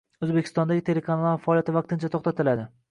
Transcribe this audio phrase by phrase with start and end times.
[0.27, 2.69] O‘zbekistondagi telekanallar faoliyati vaqtincha to‘xtatiladi